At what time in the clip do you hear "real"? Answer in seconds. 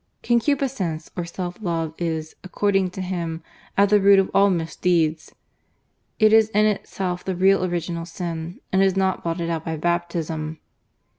7.35-7.63